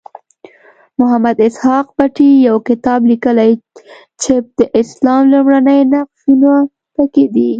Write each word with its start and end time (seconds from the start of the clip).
محمد 0.99 1.37
اسحاق 1.47 1.85
بټي 1.97 2.29
یو 2.47 2.57
کتاب 2.69 2.99
لیکلی 3.11 3.51
چې 4.21 4.33
د 4.57 4.59
اسلام 4.81 5.21
لومړني 5.33 5.79
نقشونه 5.91 6.51
پکې 6.95 7.25
دي. 7.33 7.49